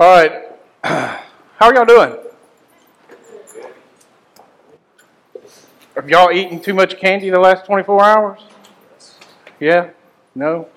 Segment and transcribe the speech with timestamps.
[0.00, 0.44] All right.
[0.84, 1.20] How
[1.60, 2.14] are y'all doing?
[5.96, 8.40] Have y'all eaten too much candy the last 24 hours?
[9.58, 9.90] Yeah?
[10.36, 10.68] No?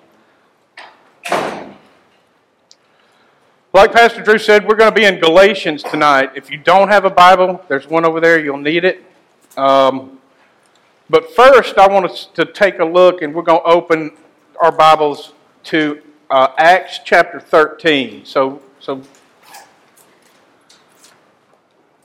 [3.71, 6.31] Like Pastor Drew said, we're going to be in Galatians tonight.
[6.33, 8.43] If you don't have a Bible, there's one over there.
[8.43, 9.03] You'll need it.
[9.55, 10.19] Um,
[11.11, 14.13] but first, I want us to take a look, and we're going to open
[14.59, 15.33] our Bibles
[15.65, 16.01] to
[16.31, 18.25] uh, Acts chapter 13.
[18.25, 18.99] So, so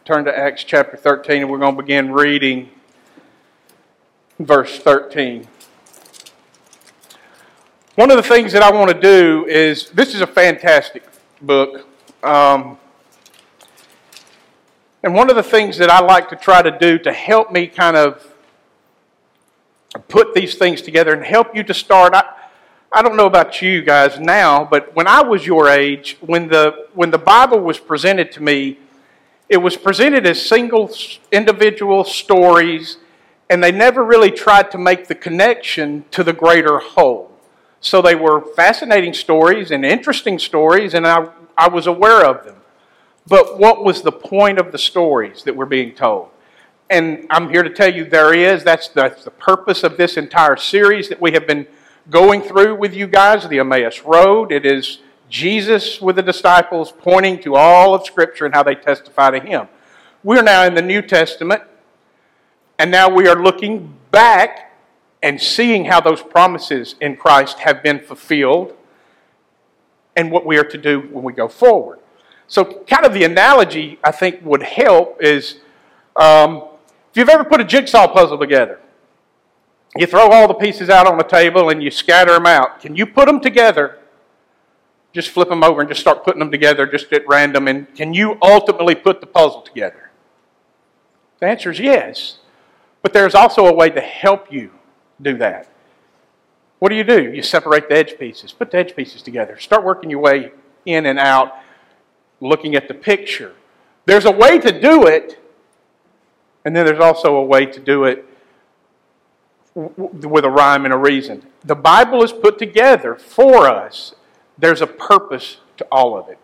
[0.05, 2.69] turn to Acts chapter 13, and we're going to begin reading
[4.38, 5.48] verse 13.
[7.95, 11.02] One of the things that I want to do is this is a fantastic
[11.41, 11.88] book.
[12.23, 12.77] Um,
[15.02, 17.69] and one of the things that I like to try to do to help me
[17.69, 18.34] kind of
[20.08, 22.14] put these things together and help you to start.
[22.92, 26.86] I don't know about you guys now, but when I was your age, when the,
[26.94, 28.78] when the Bible was presented to me,
[29.48, 30.91] it was presented as single
[31.33, 32.98] individual stories,
[33.50, 37.33] and they never really tried to make the connection to the greater whole.
[37.80, 42.56] So they were fascinating stories and interesting stories, and I, I was aware of them.
[43.27, 46.28] But what was the point of the stories that were being told?
[46.89, 48.62] And I'm here to tell you there is.
[48.62, 51.66] That's, that's the purpose of this entire series that we have been
[52.10, 54.52] going through with you guys, the Emmaus Road.
[54.52, 59.30] It is Jesus with the disciples pointing to all of Scripture and how they testify
[59.30, 59.68] to Him.
[60.22, 61.62] We're now in the New Testament,
[62.78, 64.77] and now we are looking back
[65.22, 68.77] and seeing how those promises in Christ have been fulfilled
[70.14, 71.98] and what we are to do when we go forward.
[72.48, 75.56] So, kind of the analogy I think would help is
[76.14, 76.68] um,
[77.10, 78.78] if you've ever put a jigsaw puzzle together,
[79.98, 82.80] you throw all the pieces out on the table and you scatter them out.
[82.80, 83.98] Can you put them together?
[85.12, 87.69] Just flip them over and just start putting them together just at random.
[87.69, 90.11] And can you ultimately put the puzzle together?
[91.41, 92.39] The answer is yes.
[93.02, 94.72] But there's also a way to help you
[95.23, 95.70] do that.
[96.78, 97.30] What do you do?
[97.33, 100.52] You separate the edge pieces, put the edge pieces together, start working your way
[100.84, 101.55] in and out,
[102.40, 103.55] looking at the picture.
[104.05, 105.42] There's a way to do it,
[106.64, 108.27] and then there's also a way to do it
[109.77, 111.47] with a rhyme and a reason.
[111.63, 114.14] The Bible is put together for us,
[114.59, 116.39] there's a purpose to all of it.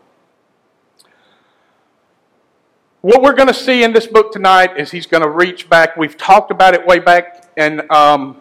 [3.00, 5.96] What we're going to see in this book tonight is he's going to reach back.
[5.96, 8.36] We've talked about it way back in um,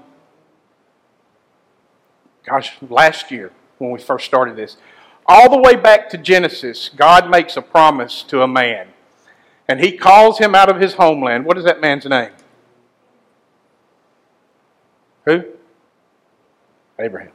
[2.46, 4.78] gosh, last year when we first started this.
[5.25, 8.90] All the way back to Genesis, God makes a promise to a man.
[9.68, 11.46] And he calls him out of his homeland.
[11.46, 12.31] What is that man's name?
[15.25, 15.43] Who?
[16.99, 17.31] Abraham.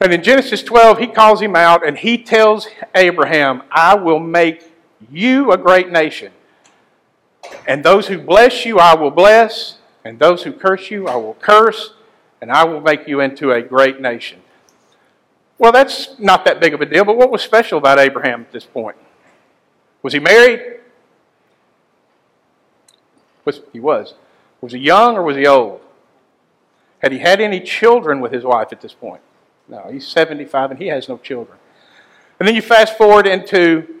[0.00, 4.64] And in Genesis 12, he calls him out and he tells Abraham, I will make
[5.10, 6.32] you a great nation.
[7.66, 9.78] And those who bless you, I will bless.
[10.04, 11.92] And those who curse you, I will curse
[12.40, 14.40] and I will make you into a great nation.
[15.58, 18.52] Well, that's not that big of a deal, but what was special about Abraham at
[18.52, 18.96] this point?
[20.02, 20.80] Was he married?
[23.44, 24.14] Was, he was.
[24.60, 25.80] Was he young or was he old?
[26.98, 29.22] Had he had any children with his wife at this point?
[29.68, 31.58] No, he's 75 and he has no children.
[32.38, 34.00] And then you fast forward into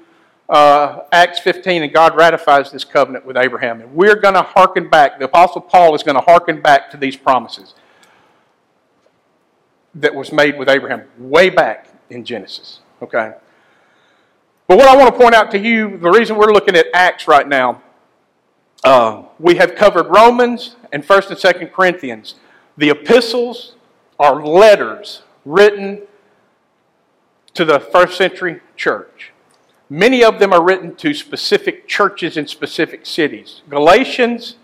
[0.50, 3.80] uh, Acts 15, and God ratifies this covenant with Abraham.
[3.80, 5.18] And we're going to hearken back.
[5.18, 7.74] The Apostle Paul is going to hearken back to these promises
[9.94, 12.80] that was made with Abraham way back in Genesis.
[13.00, 13.32] Okay?
[14.66, 17.28] But what I want to point out to you, the reason we're looking at Acts
[17.28, 17.82] right now,
[18.84, 22.36] uh, we have covered Romans and 1st and 2nd Corinthians.
[22.76, 23.74] The epistles
[24.18, 26.02] are letters written
[27.54, 29.32] to the first century church.
[29.88, 33.62] Many of them are written to specific churches in specific cities.
[33.68, 34.56] Galatians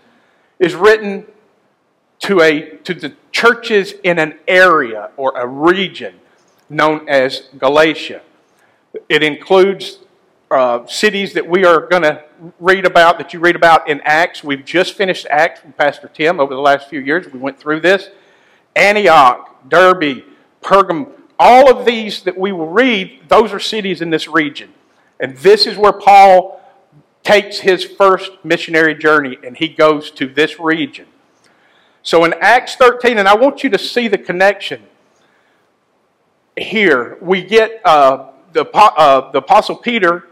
[0.57, 1.25] is written
[2.19, 6.15] to, a, to the churches in an area or a region
[6.69, 8.21] known as Galatia.
[9.09, 9.99] It includes
[10.49, 12.23] uh, cities that we are going to
[12.59, 14.43] read about, that you read about in Acts.
[14.43, 17.31] We've just finished Acts from Pastor Tim over the last few years.
[17.31, 18.09] We went through this.
[18.75, 20.23] Antioch, Derbe,
[20.61, 24.73] Pergamum, all of these that we will read, those are cities in this region.
[25.19, 26.61] And this is where Paul
[27.23, 31.07] takes his first missionary journey and he goes to this region.
[32.01, 34.83] So in Acts 13, and I want you to see the connection
[36.55, 40.26] here, we get uh, the, uh, the Apostle Peter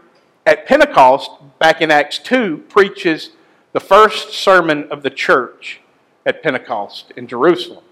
[0.46, 3.30] at Pentecost, back in Acts 2, preaches
[3.72, 5.80] the first sermon of the church
[6.24, 7.84] at Pentecost in Jerusalem.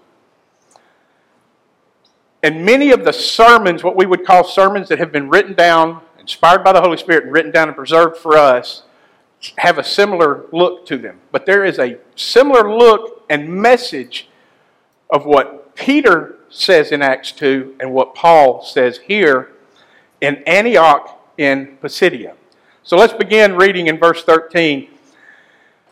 [2.41, 6.01] And many of the sermons, what we would call sermons that have been written down,
[6.17, 8.83] inspired by the Holy Spirit, and written down and preserved for us,
[9.57, 11.19] have a similar look to them.
[11.31, 14.29] But there is a similar look and message
[15.09, 19.51] of what Peter says in Acts 2 and what Paul says here
[20.21, 22.35] in Antioch in Pisidia.
[22.85, 24.89] So let's begin reading in verse 13.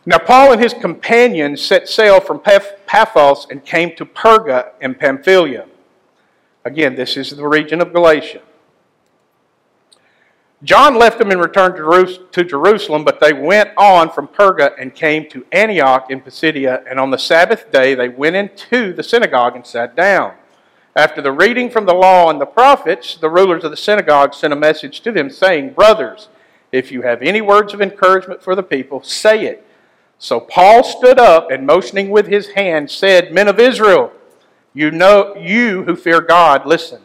[0.06, 5.66] Now, Paul and his companions set sail from Paphos and came to Perga in Pamphylia.
[6.64, 8.42] Again, this is the region of Galatia.
[10.62, 15.28] John left them and returned to Jerusalem, but they went on from Perga and came
[15.30, 16.84] to Antioch in Pisidia.
[16.88, 20.34] And on the Sabbath day, they went into the synagogue and sat down.
[20.94, 24.52] After the reading from the law and the prophets, the rulers of the synagogue sent
[24.52, 26.28] a message to them, saying, Brothers,
[26.74, 29.66] if you have any words of encouragement for the people, say it.
[30.18, 34.12] So Paul stood up and motioning with his hand said, Men of Israel,
[34.72, 37.02] you know you who fear God, listen.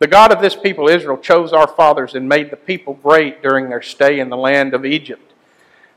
[0.00, 3.68] The God of this people Israel chose our fathers and made the people great during
[3.68, 5.32] their stay in the land of Egypt.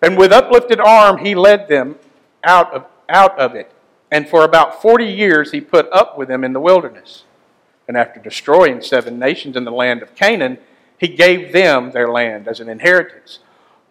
[0.01, 1.96] And with uplifted arm he led them
[2.44, 3.72] out of, out of it
[4.12, 7.24] and for about 40 years he put up with them in the wilderness.
[7.88, 10.60] And after destroying seven nations in the land of Canaan,
[11.03, 13.39] he gave them their land as an inheritance.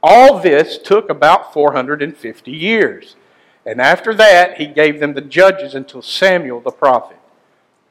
[0.02, 3.16] All this took about 450 years.
[3.66, 7.18] And after that, he gave them the judges until Samuel the prophet.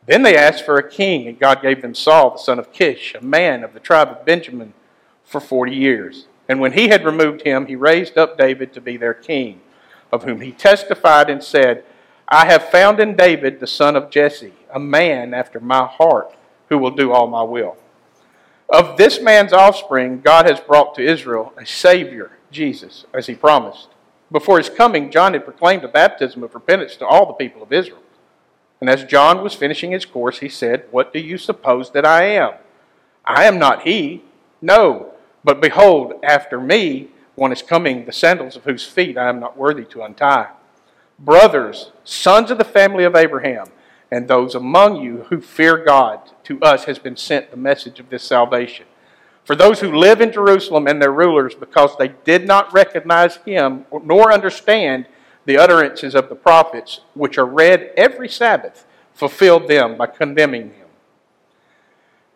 [0.08, 3.14] Then they asked for a king, and God gave them Saul, the son of Kish,
[3.14, 4.74] a man of the tribe of Benjamin,
[5.24, 6.26] for 40 years.
[6.50, 9.62] And when he had removed him, he raised up David to be their king,
[10.12, 11.84] of whom he testified and said,
[12.28, 16.34] I have found in David, the son of Jesse, a man after my heart
[16.70, 17.78] who will do all my will.
[18.72, 23.90] Of this man's offspring, God has brought to Israel a Savior, Jesus, as he promised.
[24.32, 27.74] Before his coming, John had proclaimed a baptism of repentance to all the people of
[27.74, 28.02] Israel.
[28.80, 32.24] And as John was finishing his course, he said, What do you suppose that I
[32.24, 32.54] am?
[33.26, 34.24] I am not he.
[34.62, 35.14] No,
[35.44, 39.58] but behold, after me one is coming, the sandals of whose feet I am not
[39.58, 40.50] worthy to untie
[41.24, 43.68] brothers, sons of the family of Abraham,
[44.12, 48.10] and those among you who fear God, to us has been sent the message of
[48.10, 48.86] this salvation.
[49.46, 53.86] For those who live in Jerusalem and their rulers, because they did not recognize him
[54.04, 55.08] nor understand
[55.46, 60.88] the utterances of the prophets, which are read every Sabbath, fulfilled them by condemning him.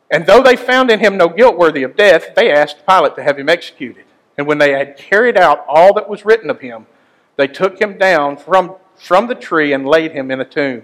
[0.10, 3.24] And though they found in him no guilt worthy of death, they asked Pilate to
[3.24, 4.06] have him executed.
[4.38, 6.88] And when they had carried out all that was written of him,
[7.38, 10.83] they took him down from, from the tree and laid him in a tomb.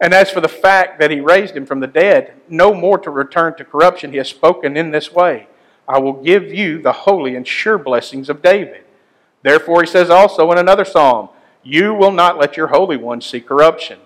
[0.00, 3.10] And as for the fact that he raised him from the dead, no more to
[3.10, 5.48] return to corruption, he has spoken in this way
[5.88, 8.84] I will give you the holy and sure blessings of David.
[9.42, 11.28] Therefore, he says also in another psalm,
[11.62, 14.00] You will not let your Holy One see corruption.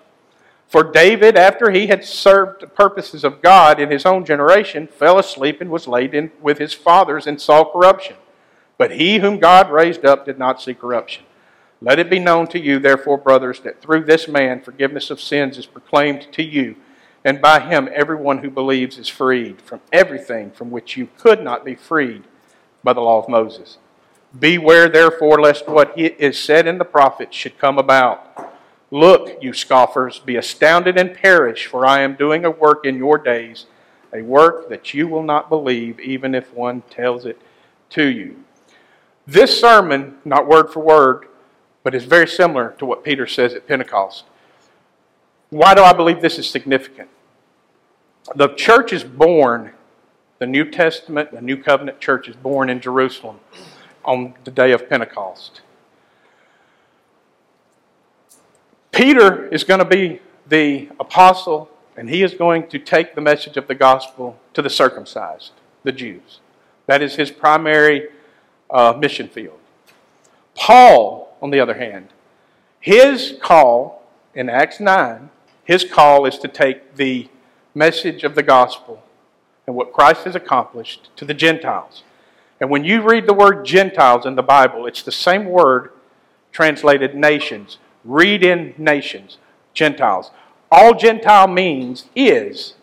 [0.68, 5.18] For David, after he had served the purposes of God in his own generation, fell
[5.18, 8.16] asleep and was laid in with his fathers and saw corruption.
[8.78, 11.24] But he whom God raised up did not see corruption.
[11.82, 15.56] Let it be known to you, therefore, brothers, that through this man forgiveness of sins
[15.56, 16.76] is proclaimed to you,
[17.24, 21.64] and by him everyone who believes is freed from everything from which you could not
[21.64, 22.24] be freed
[22.84, 23.78] by the law of Moses.
[24.38, 28.54] Beware, therefore, lest what is said in the prophets should come about.
[28.90, 33.18] Look, you scoffers, be astounded and perish, for I am doing a work in your
[33.18, 33.66] days,
[34.12, 37.40] a work that you will not believe, even if one tells it
[37.90, 38.44] to you.
[39.26, 41.26] This sermon, not word for word,
[41.82, 44.24] but it's very similar to what Peter says at Pentecost.
[45.50, 47.08] Why do I believe this is significant?
[48.34, 49.72] The church is born,
[50.38, 53.40] the New Testament, the New Covenant church is born in Jerusalem
[54.04, 55.62] on the day of Pentecost.
[58.92, 63.56] Peter is going to be the apostle, and he is going to take the message
[63.56, 66.40] of the gospel to the circumcised, the Jews.
[66.86, 68.08] That is his primary
[68.68, 69.58] uh, mission field.
[70.54, 72.08] Paul on the other hand,
[72.80, 74.02] his call
[74.34, 75.30] in Acts 9,
[75.64, 77.28] his call is to take the
[77.74, 79.02] message of the gospel
[79.66, 82.02] and what Christ has accomplished to the Gentiles.
[82.60, 85.92] And when you read the word Gentiles in the Bible, it's the same word
[86.52, 87.78] translated nations.
[88.04, 89.38] Read in nations,
[89.72, 90.30] Gentiles.
[90.70, 92.74] All Gentile means is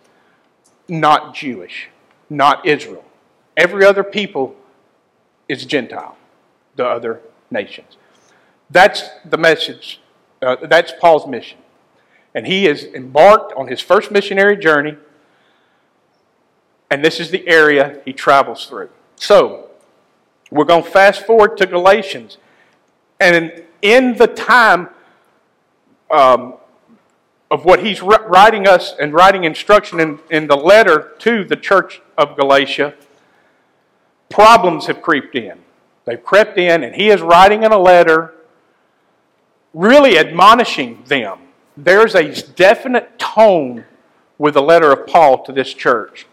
[0.87, 1.89] not Jewish,
[2.29, 3.05] not Israel.
[3.55, 4.55] Every other people
[5.47, 6.17] is Gentile,
[6.75, 7.97] the other nations.
[8.69, 10.01] That's the message.
[10.41, 11.57] Uh, that's Paul's mission.
[12.33, 14.97] And he is embarked on his first missionary journey,
[16.91, 18.89] and this is the area he travels through.
[19.15, 19.69] So,
[20.51, 22.37] we're going to fast forward to Galatians.
[23.19, 24.89] And in the time
[26.11, 26.55] um,
[27.49, 32.01] of what he's writing us and writing instruction in, in the letter to the church
[32.17, 32.93] of Galatia,
[34.29, 35.59] problems have creeped in.
[36.05, 38.33] They've crept in, and he is writing in a letter
[39.77, 41.37] really admonishing them.
[41.77, 43.85] There's a definite tone
[44.39, 46.25] with the letter of Paul to this church.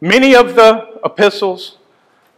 [0.00, 1.76] Many of the epistles,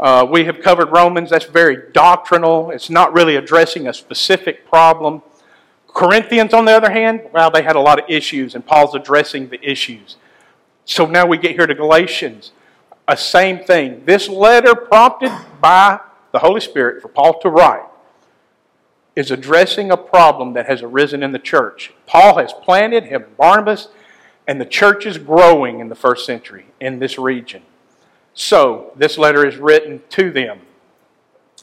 [0.00, 2.72] uh, we have covered Romans, that's very doctrinal.
[2.72, 5.22] It's not really addressing a specific problem.
[5.86, 9.50] Corinthians, on the other hand, well, they had a lot of issues, and Paul's addressing
[9.50, 10.16] the issues.
[10.84, 12.50] So now we get here to Galatians.
[13.06, 14.04] A same thing.
[14.04, 15.30] This letter, prompted
[15.60, 16.00] by
[16.32, 17.84] the Holy Spirit for Paul to write,
[19.16, 21.92] is addressing a problem that has arisen in the church.
[22.06, 23.88] Paul has planted him Barnabas,
[24.46, 27.62] and the church is growing in the first century in this region.
[28.34, 30.60] So, this letter is written to them.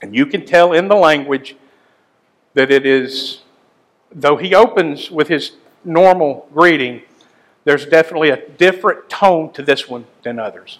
[0.01, 1.55] And you can tell in the language
[2.53, 3.41] that it is,
[4.11, 5.51] though he opens with his
[5.83, 7.01] normal greeting,
[7.65, 10.79] there's definitely a different tone to this one than others.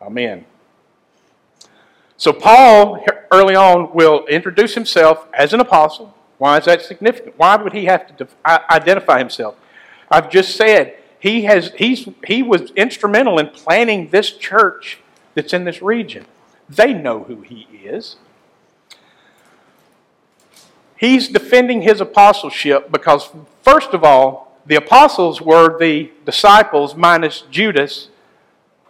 [0.00, 0.44] Amen.
[2.16, 6.14] So, Paul, early on, will introduce himself as an apostle.
[6.38, 7.38] Why is that significant?
[7.38, 9.56] Why would he have to identify himself?
[10.10, 14.98] I've just said he, has, he's, he was instrumental in planning this church
[15.34, 16.26] that's in this region.
[16.68, 18.16] They know who he is.
[20.96, 23.30] He's defending his apostleship because,
[23.62, 28.08] first of all, the apostles were the disciples minus Judas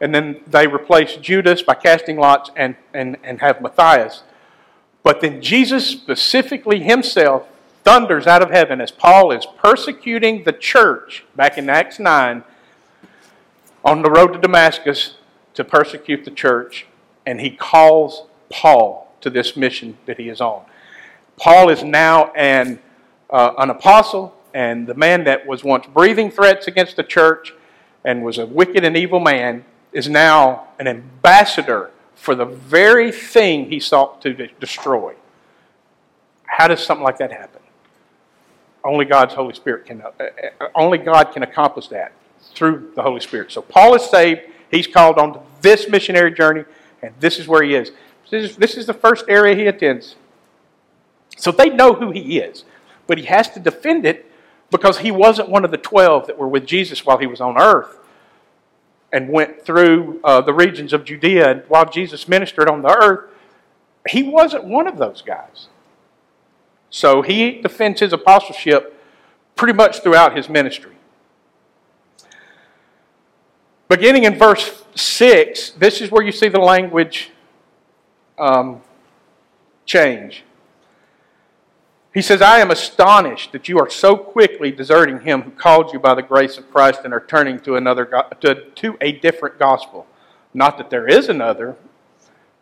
[0.00, 4.22] and then they replace Judas by casting lots and, and, and have Matthias.
[5.02, 7.48] But then Jesus specifically himself
[7.84, 12.44] thunders out of heaven as Paul is persecuting the church back in Acts 9
[13.84, 15.16] on the road to Damascus
[15.54, 16.86] to persecute the church.
[17.24, 20.64] And he calls Paul to this mission that he is on.
[21.36, 22.78] Paul is now an,
[23.30, 27.54] uh, an apostle and the man that was once breathing threats against the church
[28.04, 33.70] and was a wicked and evil man is now an ambassador for the very thing
[33.70, 35.14] he sought to destroy.
[36.44, 37.60] How does something like that happen?
[38.84, 40.02] Only God's Holy Spirit can.
[40.02, 40.10] Uh,
[40.60, 42.12] uh, only God can accomplish that
[42.54, 43.52] through the Holy Spirit.
[43.52, 44.42] So Paul is saved.
[44.70, 46.64] He's called on this missionary journey,
[47.02, 47.92] and this is where he is.
[48.30, 50.16] This is, this is the first area he attends.
[51.36, 52.64] So they know who he is,
[53.06, 54.30] but he has to defend it
[54.70, 57.58] because he wasn't one of the twelve that were with Jesus while he was on
[57.58, 57.98] earth
[59.12, 63.30] and went through uh, the regions of Judea and while Jesus ministered on the earth,
[64.08, 65.68] he wasn't one of those guys.
[66.90, 68.94] So he defends his apostleship
[69.56, 70.92] pretty much throughout his ministry.
[73.88, 77.30] Beginning in verse 6, this is where you see the language
[78.38, 78.82] um,
[79.86, 80.44] change.
[82.18, 86.00] He says, I am astonished that you are so quickly deserting him who called you
[86.00, 88.06] by the grace of Christ and are turning to another
[88.40, 90.04] to, to a different gospel.
[90.52, 91.76] Not that there is another,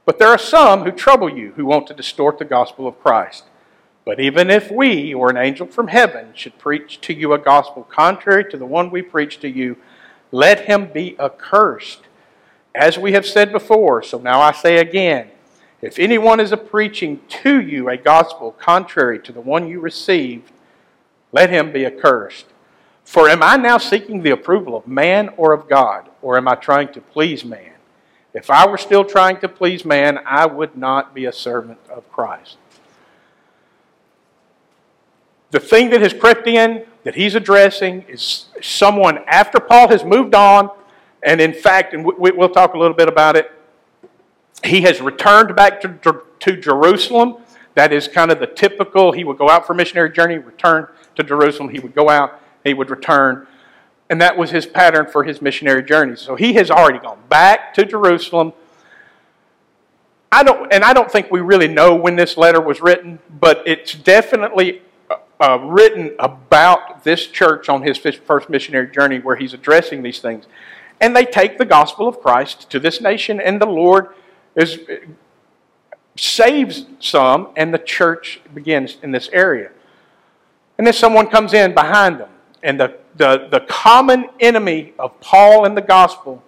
[0.04, 3.44] but there are some who trouble you who want to distort the gospel of Christ.
[4.04, 7.84] But even if we or an angel from heaven should preach to you a gospel
[7.84, 9.78] contrary to the one we preach to you,
[10.32, 12.00] let him be accursed.
[12.74, 15.30] As we have said before, so now I say again
[15.82, 20.50] if anyone is preaching to you a gospel contrary to the one you received,
[21.32, 22.46] let him be accursed.
[23.04, 26.54] For am I now seeking the approval of man or of God, or am I
[26.54, 27.72] trying to please man?
[28.34, 32.10] If I were still trying to please man, I would not be a servant of
[32.10, 32.56] Christ.
[35.52, 40.34] The thing that has crept in that he's addressing is someone after Paul has moved
[40.34, 40.70] on,
[41.22, 43.52] and in fact, and we'll talk a little bit about it,
[44.64, 47.36] he has returned back to, to Jerusalem.
[47.74, 50.88] That is kind of the typical, he would go out for a missionary journey, return
[51.16, 51.68] to Jerusalem.
[51.68, 53.46] He would go out, he would return.
[54.08, 56.16] And that was his pattern for his missionary journey.
[56.16, 58.52] So he has already gone back to Jerusalem.
[60.30, 63.62] I don't, and I don't think we really know when this letter was written, but
[63.66, 64.82] it's definitely
[65.40, 70.46] uh, written about this church on his first missionary journey where he's addressing these things.
[71.00, 74.08] And they take the gospel of Christ to this nation, and the Lord
[74.56, 74.78] is,
[76.16, 79.70] saves some, and the church begins in this area.
[80.78, 82.30] And then someone comes in behind them,
[82.62, 86.42] and the, the, the common enemy of Paul and the gospel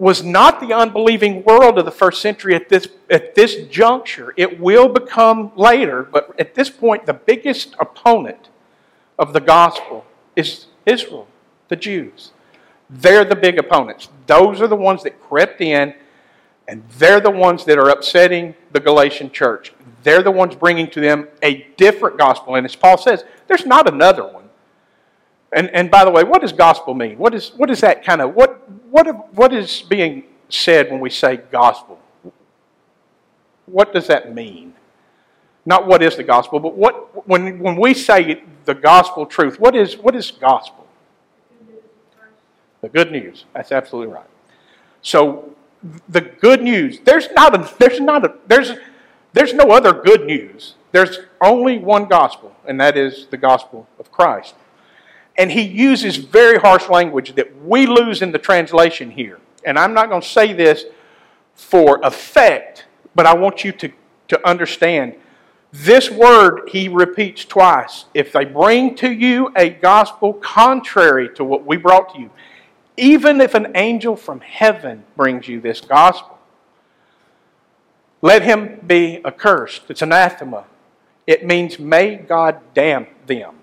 [0.00, 4.32] was not the unbelieving world of the first century at this, at this juncture.
[4.38, 8.48] It will become later, but at this point, the biggest opponent
[9.18, 11.28] of the gospel is Israel,
[11.68, 12.32] the Jews.
[12.88, 14.08] They're the big opponents.
[14.26, 15.94] Those are the ones that crept in,
[16.70, 19.72] and they're the ones that are upsetting the Galatian church.
[20.04, 22.54] They're the ones bringing to them a different gospel.
[22.54, 24.44] And as Paul says, there's not another one.
[25.52, 27.18] And, and by the way, what does gospel mean?
[27.18, 31.10] What is, what is that kind of, what, what, what is being said when we
[31.10, 31.98] say gospel?
[33.66, 34.74] What does that mean?
[35.66, 39.74] Not what is the gospel, but what, when, when we say the gospel truth, what
[39.74, 40.86] is, what is gospel?
[42.80, 43.44] The good news.
[43.54, 44.30] That's absolutely right.
[45.02, 45.56] So
[46.08, 48.72] the good news, there's not a, there's not a, there's,
[49.32, 50.74] there's no other good news.
[50.92, 54.54] There's only one gospel, and that is the gospel of Christ.
[55.36, 59.40] And he uses very harsh language that we lose in the translation here.
[59.64, 60.84] And I'm not going to say this
[61.54, 63.92] for effect, but I want you to,
[64.28, 65.14] to understand.
[65.72, 68.06] This word he repeats twice.
[68.12, 72.30] If they bring to you a gospel contrary to what we brought to you,
[72.96, 76.38] even if an angel from heaven brings you this gospel,
[78.22, 79.82] let him be accursed.
[79.88, 80.64] It's anathema.
[81.26, 83.54] It means, may God damn them.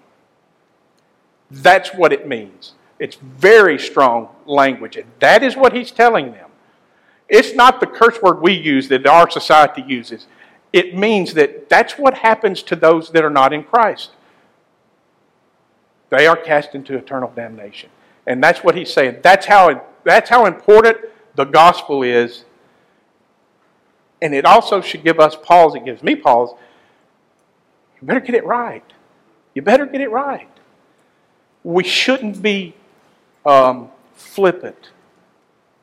[1.51, 2.73] That's what it means.
[2.99, 4.97] It's very strong language.
[4.97, 6.49] And that is what he's telling them.
[7.29, 10.27] It's not the curse word we use that our society uses.
[10.73, 14.11] It means that that's what happens to those that are not in Christ.
[16.09, 17.89] They are cast into eternal damnation.
[18.27, 19.21] And that's what he's saying.
[19.23, 20.97] That's how, that's how important
[21.35, 22.43] the gospel is.
[24.21, 25.73] And it also should give us pause.
[25.73, 26.53] It gives me pause.
[27.99, 28.83] You better get it right.
[29.55, 30.49] You better get it right
[31.67, 32.73] we shouldn't be
[33.45, 34.91] um, flippant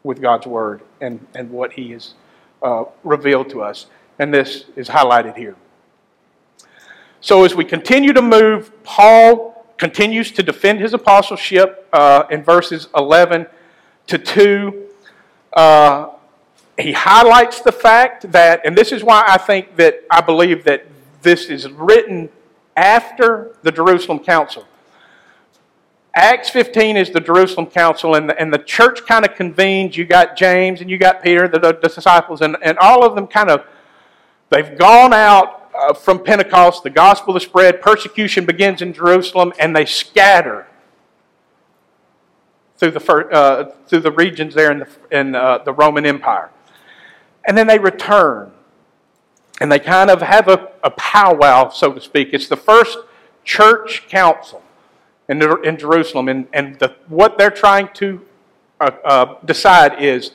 [0.02, 2.14] with God's Word and, and what He has
[2.62, 3.84] uh, revealed to us.
[4.18, 5.56] And this is highlighted here.
[7.20, 12.88] So, as we continue to move, Paul continues to defend his apostleship uh, in verses
[12.96, 13.46] 11
[14.06, 14.88] to 2.
[15.52, 16.10] Uh,
[16.78, 20.86] he highlights the fact that, and this is why I think that I believe that
[21.22, 22.28] this is written
[22.76, 24.66] after the Jerusalem Council.
[26.16, 29.96] Acts 15 is the Jerusalem Council, and the, and the church kind of convenes.
[29.96, 33.26] You got James and you got Peter, the, the disciples, and, and all of them
[33.26, 33.64] kind of,
[34.50, 36.82] they've gone out uh, from Pentecost.
[36.82, 37.80] The gospel is spread.
[37.80, 40.66] Persecution begins in Jerusalem, and they scatter
[42.76, 43.00] through the,
[43.32, 46.50] uh, through the regions there in, the, in uh, the Roman Empire.
[47.46, 48.52] And then they return,
[49.60, 52.30] and they kind of have a, a powwow, so to speak.
[52.32, 52.98] It's the first
[53.44, 54.62] church council
[55.28, 56.28] in, in Jerusalem.
[56.28, 58.24] And, and the, what they're trying to
[58.80, 60.32] uh, uh, decide is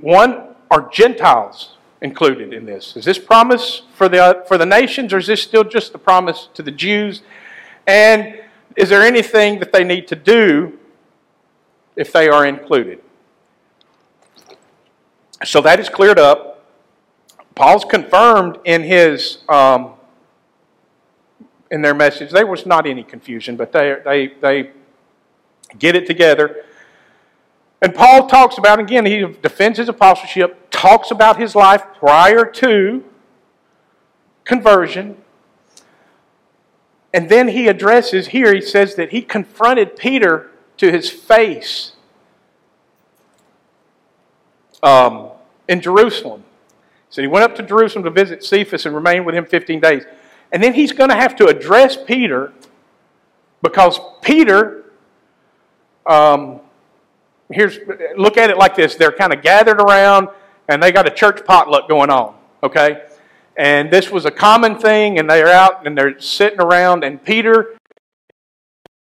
[0.00, 2.96] one, are Gentiles included in this?
[2.96, 6.48] Is this promise for the, for the nations, or is this still just the promise
[6.54, 7.22] to the Jews?
[7.86, 8.40] And
[8.76, 10.78] is there anything that they need to do
[11.96, 13.00] if they are included?
[15.44, 16.64] So that is cleared up.
[17.54, 19.94] Paul's confirmed in his um,
[21.70, 22.30] in their message.
[22.30, 24.70] There was not any confusion, but they, they, they
[25.78, 26.64] get it together.
[27.82, 33.04] And Paul talks about, again, he defends his apostleship, talks about his life prior to
[34.44, 35.16] conversion.
[37.12, 41.92] And then he addresses here, he says that he confronted Peter to his face
[44.82, 45.30] um,
[45.68, 46.44] in Jerusalem.
[47.08, 50.04] So he went up to Jerusalem to visit Cephas and remained with him 15 days.
[50.52, 52.52] And then he's going to have to address Peter
[53.62, 54.84] because Peter,
[56.06, 56.60] um,
[57.50, 57.78] here's
[58.16, 60.28] look at it like this: they're kind of gathered around
[60.68, 62.34] and they got a church potluck going on.
[62.62, 63.02] Okay,
[63.56, 67.76] and this was a common thing, and they're out and they're sitting around, and Peter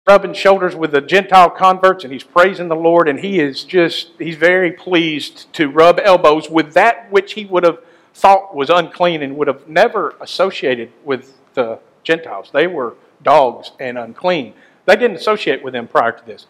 [0.07, 4.13] rubbing shoulders with the Gentile converts, and he's praising the Lord, and he is just
[4.19, 7.79] he's very pleased to rub elbows with that which he would have
[8.15, 12.51] thought was unclean and would have never associated with the Gentiles.
[12.53, 14.55] They were dogs and unclean.
[14.87, 16.47] They didn't associate with them prior to this.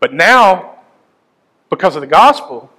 [0.00, 0.75] But now,
[1.70, 2.70] because of the gospel,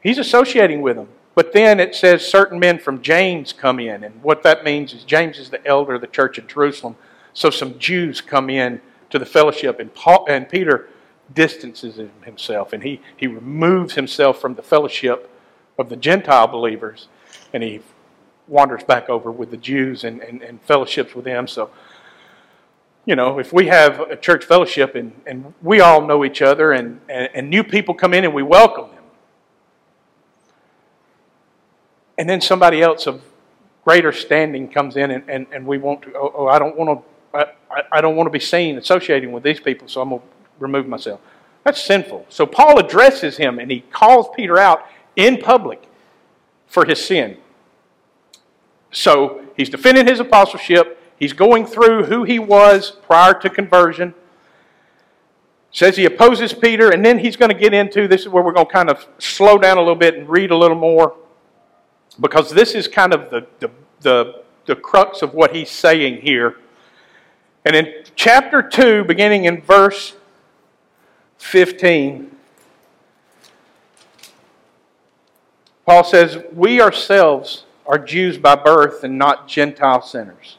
[0.00, 1.08] he's associating with them.
[1.34, 4.04] But then it says certain men from James come in.
[4.04, 6.96] And what that means is James is the elder of the church in Jerusalem.
[7.32, 10.88] So some Jews come in to the fellowship, and, Paul, and Peter
[11.34, 15.30] distances himself and he, he removes himself from the fellowship
[15.78, 17.08] of the Gentile believers
[17.52, 17.80] and he
[18.48, 21.46] wanders back over with the Jews and, and, and fellowships with them.
[21.46, 21.70] So,
[23.04, 26.72] you know, if we have a church fellowship and, and we all know each other
[26.72, 29.04] and, and, and new people come in and we welcome them,
[32.16, 33.22] and then somebody else of
[33.84, 37.00] greater standing comes in and, and, and we want to, oh, oh I don't want
[37.00, 37.12] to.
[37.34, 37.46] I,
[37.90, 40.26] I don't want to be seen associating with these people, so I'm going to
[40.58, 41.20] remove myself.
[41.64, 42.26] That's sinful.
[42.28, 44.86] So Paul addresses him and he calls Peter out
[45.16, 45.82] in public
[46.66, 47.38] for his sin.
[48.90, 51.01] So he's defending his apostleship.
[51.22, 54.12] He's going through who he was prior to conversion.
[55.70, 58.52] Says he opposes Peter, and then he's going to get into this is where we're
[58.52, 61.14] going to kind of slow down a little bit and read a little more
[62.18, 66.56] because this is kind of the, the, the, the crux of what he's saying here.
[67.64, 70.16] And in chapter 2, beginning in verse
[71.38, 72.36] 15,
[75.86, 80.58] Paul says, We ourselves are Jews by birth and not Gentile sinners.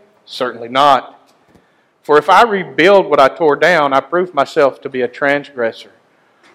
[0.25, 1.17] Certainly not.
[2.03, 5.91] For if I rebuild what I tore down, I prove myself to be a transgressor.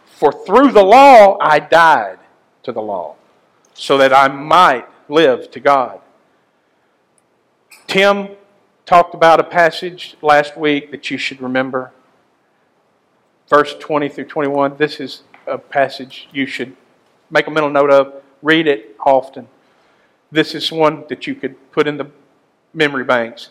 [0.05, 2.19] For through the law I died
[2.63, 3.17] to the law,
[3.75, 6.01] so that I might live to God.
[7.87, 8.31] Tim
[8.85, 11.93] talked about a passage last week that you should remember
[13.49, 14.77] verse 20 through 21.
[14.77, 16.77] This is a passage you should
[17.31, 19.49] make a mental note of, read it often.
[20.31, 22.11] This is one that you could put in the
[22.75, 23.51] memory banks.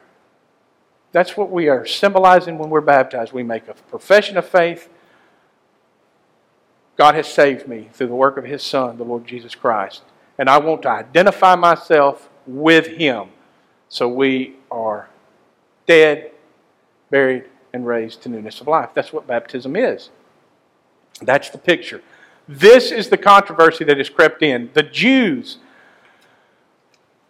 [1.11, 3.33] that's what we are symbolizing when we're baptized.
[3.33, 4.89] We make a profession of faith.
[6.95, 10.03] God has saved me through the work of His Son, the Lord Jesus Christ.
[10.37, 13.29] And I want to identify myself with Him.
[13.89, 15.09] So we are
[15.85, 16.31] dead,
[17.09, 18.89] buried, and raised to newness of life.
[18.93, 20.09] That's what baptism is.
[21.21, 22.01] That's the picture.
[22.47, 24.69] This is the controversy that has crept in.
[24.73, 25.57] The Jews,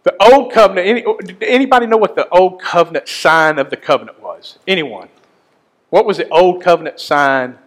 [0.03, 1.05] the old covenant, any,
[1.41, 4.57] anybody know what the old covenant sign of the covenant was?
[4.67, 5.09] Anyone?
[5.89, 7.57] What was the old covenant sign?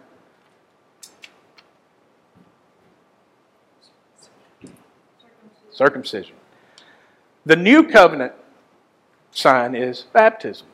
[5.71, 6.35] Circumcision.
[7.45, 8.33] The new covenant
[9.31, 10.67] sign is baptism.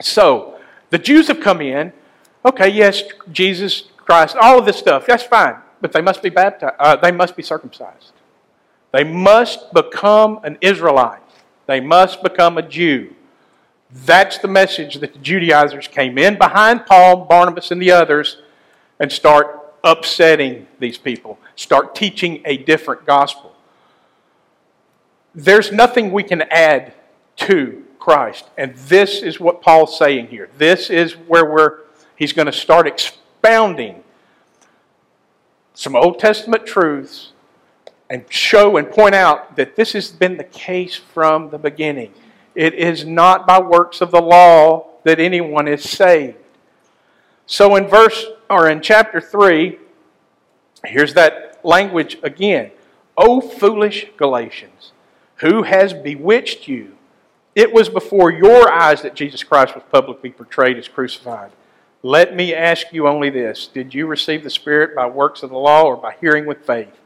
[0.00, 0.58] So,
[0.90, 1.92] the Jews have come in.
[2.44, 5.56] Okay, yes, Jesus Christ, all of this stuff, that's fine.
[5.80, 6.74] But they must be baptized.
[6.78, 8.12] Uh, they must be circumcised.
[8.92, 11.22] They must become an Israelite.
[11.66, 13.14] They must become a Jew.
[13.92, 18.42] That's the message that the Judaizers came in behind Paul, Barnabas, and the others
[18.98, 23.54] and start upsetting these people, start teaching a different gospel.
[25.34, 26.92] There's nothing we can add
[27.36, 28.48] to Christ.
[28.58, 30.48] And this is what Paul's saying here.
[30.58, 31.80] This is where we're,
[32.16, 34.02] he's going to start expounding
[35.74, 37.32] some Old Testament truths
[38.10, 42.12] and show and point out that this has been the case from the beginning.
[42.56, 46.36] It is not by works of the law that anyone is saved.
[47.46, 49.78] So in verse or in chapter 3,
[50.84, 52.72] here's that language again.
[53.16, 54.92] O foolish Galatians,
[55.36, 56.96] who has bewitched you?
[57.54, 61.52] It was before your eyes that Jesus Christ was publicly portrayed as crucified.
[62.02, 65.58] Let me ask you only this Did you receive the Spirit by works of the
[65.58, 66.99] law or by hearing with faith?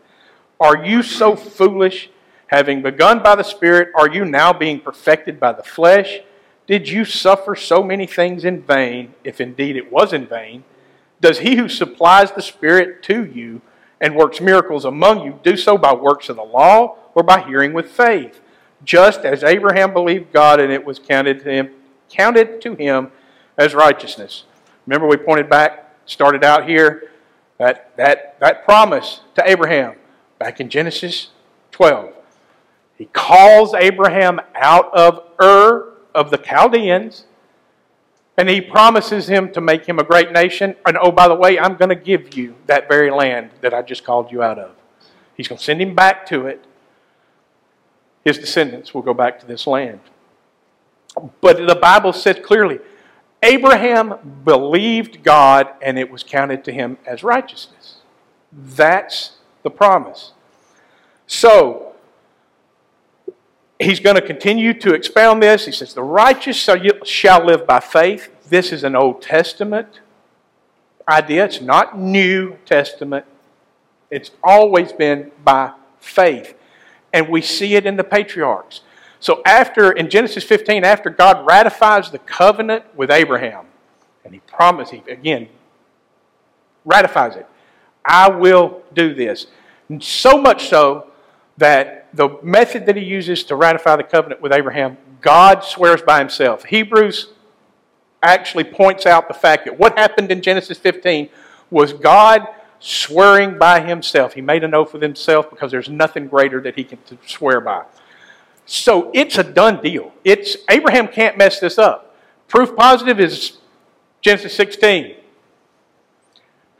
[0.60, 2.10] Are you so foolish?
[2.48, 6.20] Having begun by the Spirit, are you now being perfected by the flesh?
[6.66, 10.64] Did you suffer so many things in vain, if indeed it was in vain?
[11.20, 13.60] Does he who supplies the Spirit to you
[14.00, 17.72] and works miracles among you do so by works of the law or by hearing
[17.72, 18.40] with faith,
[18.84, 21.70] just as Abraham believed God and it was counted to him,
[22.10, 23.10] counted to him
[23.56, 24.44] as righteousness.
[24.86, 27.10] Remember, we pointed back, started out here,
[27.58, 29.94] that, that, that promise to Abraham
[30.38, 31.28] back in Genesis
[31.72, 32.12] 12.
[32.96, 37.24] He calls Abraham out of Ur of the Chaldeans,
[38.36, 40.76] and he promises him to make him a great nation.
[40.86, 43.82] And oh, by the way, I'm going to give you that very land that I
[43.82, 44.72] just called you out of.
[45.36, 46.64] He's going to send him back to it.
[48.24, 50.00] His descendants will go back to this land.
[51.40, 52.80] But the Bible says clearly
[53.42, 57.98] Abraham believed God and it was counted to him as righteousness.
[58.52, 59.32] That's
[59.64, 60.32] the promise.
[61.26, 61.94] So,
[63.80, 65.66] he's going to continue to expound this.
[65.66, 68.30] He says, The righteous shall live by faith.
[68.48, 70.00] This is an Old Testament
[71.08, 73.26] idea, it's not New Testament.
[74.10, 76.54] It's always been by faith.
[77.12, 78.82] And we see it in the patriarchs.
[79.20, 83.66] So after in Genesis 15, after God ratifies the covenant with Abraham,
[84.24, 85.48] and he promises, he again
[86.84, 87.46] ratifies it,
[88.04, 89.46] I will do this.
[89.88, 91.10] And so much so
[91.56, 96.18] that the method that he uses to ratify the covenant with Abraham, God swears by
[96.18, 96.64] himself.
[96.64, 97.28] Hebrews
[98.22, 101.28] actually points out the fact that what happened in Genesis 15
[101.70, 102.46] was God
[102.78, 104.34] swearing by himself.
[104.34, 107.84] He made an oath with himself because there's nothing greater that he can swear by.
[108.66, 110.12] So it's a done deal.
[110.24, 112.16] It's Abraham can't mess this up.
[112.48, 113.58] Proof positive is
[114.20, 115.16] Genesis 16.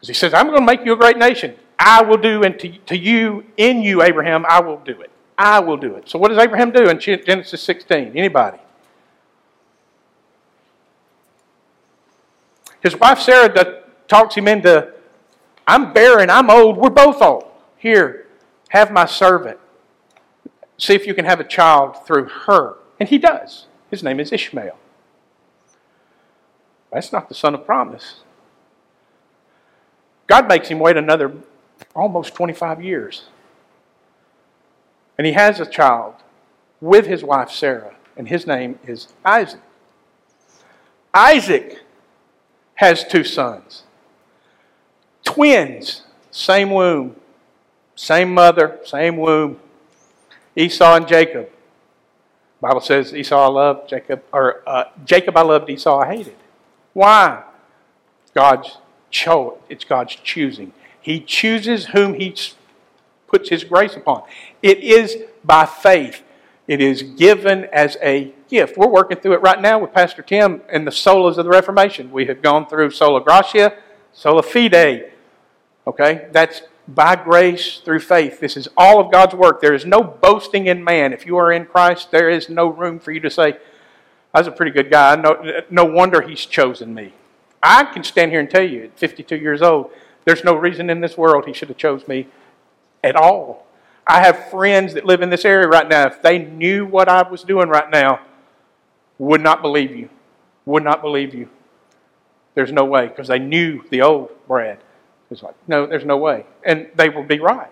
[0.04, 1.54] Because he says, I'm going to make you a great nation.
[1.78, 5.10] I will do, and to, to you, in you, Abraham, I will do it.
[5.38, 6.10] I will do it.
[6.10, 8.12] So what does Abraham do in Genesis 16?
[8.14, 8.58] Anybody?
[12.82, 14.92] His wife Sarah talks him into,
[15.66, 17.46] I'm barren, I'm old, we're both old.
[17.78, 18.26] Here,
[18.68, 19.58] have my servant.
[20.76, 22.76] See if you can have a child through her.
[23.00, 23.68] And he does.
[23.90, 24.76] His name is Ishmael.
[26.92, 28.16] That's not the son of promise.
[30.26, 31.32] God makes him wait another
[31.94, 33.24] almost 25 years.
[35.18, 36.14] And he has a child
[36.80, 39.60] with his wife Sarah, and his name is Isaac.
[41.12, 41.82] Isaac
[42.74, 43.84] has two sons,
[45.22, 47.16] twins, same womb,
[47.94, 49.60] same mother, same womb.
[50.56, 51.48] Esau and Jacob.
[52.60, 56.36] Bible says Esau I loved, Jacob, or uh, Jacob I loved, Esau I hated.
[56.92, 57.42] Why?
[58.34, 58.78] God's
[59.14, 60.72] cho- it's God's choosing.
[61.00, 62.34] He chooses whom he
[63.28, 64.24] puts his grace upon.
[64.60, 66.22] It is by faith.
[66.66, 68.76] It is given as a gift.
[68.76, 72.10] We're working through it right now with Pastor Tim and the solas of the Reformation.
[72.10, 73.76] We have gone through sola gratia,
[74.12, 75.12] sola fide.
[75.86, 76.26] Okay?
[76.32, 78.40] That's by grace through faith.
[78.40, 79.60] This is all of God's work.
[79.60, 81.12] There is no boasting in man.
[81.12, 83.58] If you are in Christ, there is no room for you to say,
[84.32, 85.14] I was a pretty good guy.
[85.16, 87.14] No, no wonder he's chosen me.
[87.64, 89.90] I can stand here and tell you at 52 years old,
[90.26, 92.28] there's no reason in this world he should have chose me
[93.02, 93.66] at all.
[94.06, 96.06] I have friends that live in this area right now.
[96.06, 98.20] If they knew what I was doing right now,
[99.18, 100.10] would not believe you.
[100.66, 101.48] Would not believe you.
[102.54, 104.78] There's no way because they knew the old Brad.
[105.30, 106.44] It's like, no, there's no way.
[106.64, 107.70] And they will be right.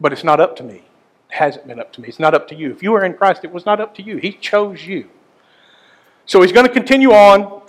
[0.00, 0.76] But it's not up to me.
[0.76, 0.84] It
[1.30, 2.08] hasn't been up to me.
[2.08, 2.70] It's not up to you.
[2.70, 4.16] If you are in Christ, it was not up to you.
[4.18, 5.10] He chose you.
[6.24, 7.62] So he's going to continue on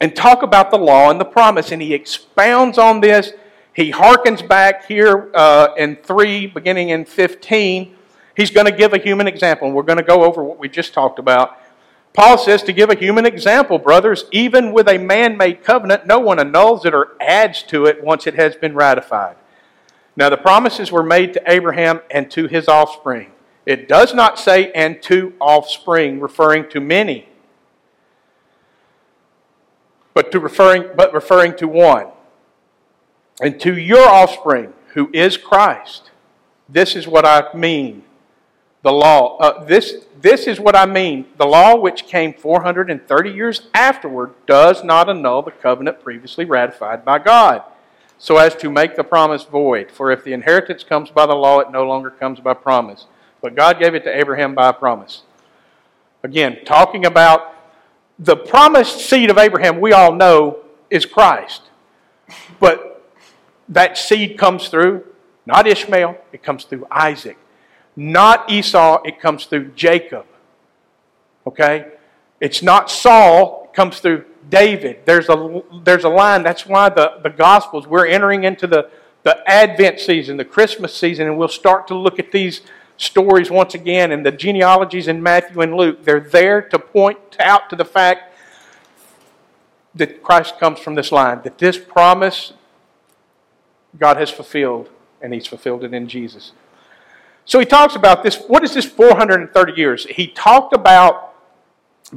[0.00, 3.32] and talk about the law and the promise, and he expounds on this.
[3.72, 7.94] He harkens back here uh, in 3, beginning in 15.
[8.36, 10.68] He's going to give a human example, and we're going to go over what we
[10.68, 11.58] just talked about.
[12.12, 16.18] Paul says to give a human example, brothers, even with a man made covenant, no
[16.18, 19.36] one annuls it or adds to it once it has been ratified.
[20.16, 23.32] Now, the promises were made to Abraham and to his offspring.
[23.66, 27.28] It does not say, and to offspring, referring to many,
[30.16, 32.06] but, to referring, but referring to one.
[33.42, 36.10] And to your offspring, who is Christ.
[36.70, 38.02] This is what I mean
[38.82, 39.36] the law.
[39.38, 41.26] Uh, this, this is what I mean.
[41.36, 47.18] The law, which came 430 years afterward, does not annul the covenant previously ratified by
[47.18, 47.62] God,
[48.16, 49.90] so as to make the promise void.
[49.90, 53.06] For if the inheritance comes by the law, it no longer comes by promise.
[53.42, 55.22] But God gave it to Abraham by promise.
[56.22, 57.55] Again, talking about
[58.18, 60.58] the promised seed of Abraham, we all know
[60.90, 61.62] is Christ.
[62.58, 63.10] But
[63.68, 65.04] that seed comes through
[65.46, 67.38] not Ishmael, it comes through Isaac.
[67.94, 70.26] Not Esau, it comes through Jacob.
[71.46, 71.92] Okay?
[72.40, 75.06] It's not Saul, it comes through David.
[75.06, 76.42] There's a, there's a line.
[76.42, 78.90] That's why the, the Gospels, we're entering into the,
[79.22, 82.62] the Advent season, the Christmas season, and we'll start to look at these
[82.96, 84.12] stories once again.
[84.12, 88.34] And the genealogies in Matthew and Luke, they're there to point out to the fact
[89.94, 92.52] that Christ comes from this line, that this promise
[93.98, 94.90] God has fulfilled,
[95.22, 96.52] and He's fulfilled it in Jesus.
[97.46, 98.36] So he talks about this.
[98.48, 100.04] What is this 430 years?
[100.04, 101.32] He talked about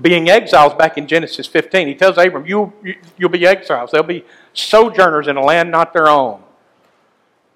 [0.02, 1.88] being exiles back in Genesis 15.
[1.88, 2.74] He tells Abram, you,
[3.18, 3.92] You'll be exiles.
[3.92, 6.42] They'll be sojourners in a land not their own.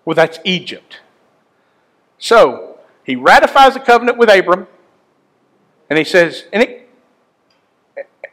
[0.05, 0.99] Well, that's Egypt.
[2.19, 2.72] So
[3.03, 4.67] he ratifies the covenant with Abram,
[5.89, 6.89] and he says, and, it,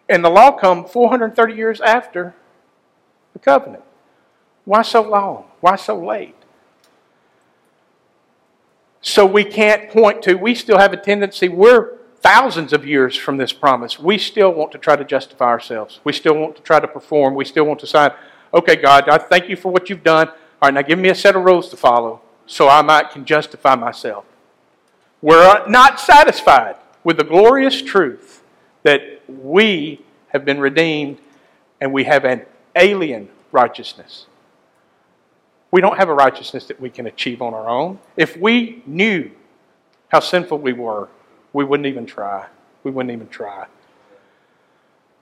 [0.09, 2.35] and the law come 430 years after
[3.33, 3.83] the covenant.
[4.64, 5.44] Why so long?
[5.61, 6.37] Why so late?
[9.00, 13.38] So we can't point to, we still have a tendency, we're thousands of years from
[13.38, 13.98] this promise.
[13.98, 16.00] We still want to try to justify ourselves.
[16.04, 17.35] We still want to try to perform.
[17.35, 18.11] We still want to say,
[18.52, 20.28] okay, God, I thank you for what you've done.
[20.28, 20.37] All
[20.68, 23.74] right, now give me a set of rules to follow so I might can justify
[23.74, 24.24] myself.
[25.22, 28.42] We're not satisfied with the glorious truth
[28.83, 31.18] that we have been redeemed
[31.80, 32.42] and we have an
[32.76, 34.26] alien righteousness.
[35.70, 37.98] We don't have a righteousness that we can achieve on our own.
[38.16, 39.30] If we knew
[40.09, 41.09] how sinful we were,
[41.52, 42.46] we wouldn't even try.
[42.83, 43.66] We wouldn't even try.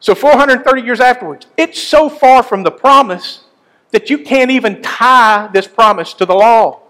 [0.00, 3.44] So 430 years afterwards, it's so far from the promise
[3.90, 6.80] that you can't even tie this promise to the law.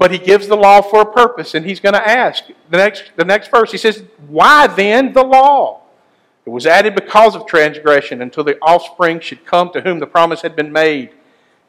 [0.00, 2.44] But he gives the law for a purpose, and he's going to ask.
[2.70, 5.82] The next, the next verse, he says, Why then the law?
[6.44, 10.42] It was added because of transgression until the offspring should come to whom the promise
[10.42, 11.10] had been made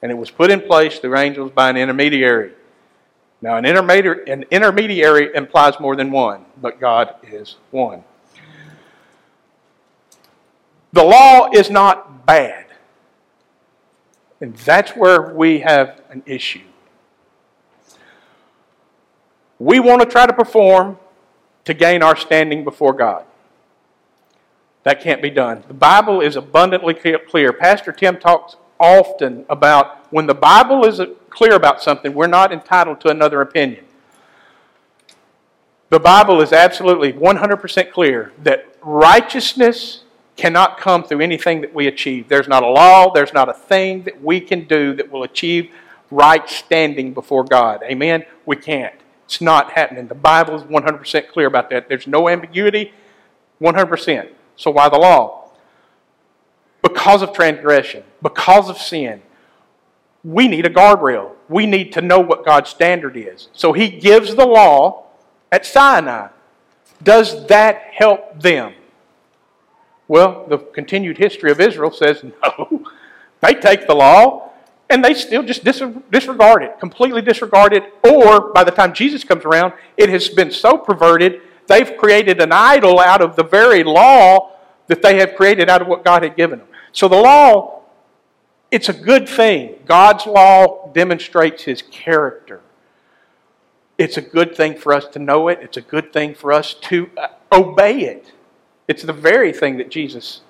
[0.02, 2.54] and it was put in place through angels by an intermediary.
[3.42, 8.04] Now, an intermediary, an intermediary implies more than one, but God is one.
[10.94, 12.66] The law is not bad.
[14.42, 16.62] And that's where we have an issue.
[19.62, 20.98] We want to try to perform
[21.66, 23.26] to gain our standing before God.
[24.82, 25.64] That can't be done.
[25.68, 27.54] The Bible is abundantly clear.
[27.54, 33.02] Pastor Tim talks often about when the Bible is clear about something, we're not entitled
[33.02, 33.86] to another opinion.
[35.92, 40.06] The Bible is absolutely 100% clear that righteousness
[40.38, 42.30] cannot come through anything that we achieve.
[42.30, 45.70] There's not a law, there's not a thing that we can do that will achieve
[46.10, 47.84] right standing before God.
[47.84, 48.26] Amen?
[48.48, 48.96] We can't.
[49.32, 50.08] It's not happening.
[50.08, 51.88] The Bible is 100% clear about that.
[51.88, 52.94] There's no ambiguity,
[53.62, 54.30] 100%.
[54.58, 55.42] So why the law?
[56.82, 59.22] because of transgression, because of sin,
[60.24, 61.32] we need a guardrail.
[61.50, 63.50] We need to know what God's standard is.
[63.54, 65.06] So he gives the law
[65.52, 66.30] at Sinai.
[67.02, 68.74] Does that help them?
[70.08, 72.86] Well, the continued history of Israel says no.
[73.42, 74.51] They take the law
[74.92, 79.46] and they still just disregard it, completely disregard it, or by the time Jesus comes
[79.46, 84.52] around, it has been so perverted, they've created an idol out of the very law
[84.88, 86.68] that they have created out of what God had given them.
[86.92, 87.84] So the law,
[88.70, 89.76] it's a good thing.
[89.86, 92.60] God's law demonstrates his character.
[93.98, 96.74] It's a good thing for us to know it, it's a good thing for us
[96.74, 98.34] to uh, obey it.
[98.90, 100.42] It's the very thing that Jesus